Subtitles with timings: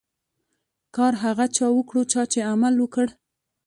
[0.95, 3.07] کار هغه چا وکړو، چا چي عمل وکړ.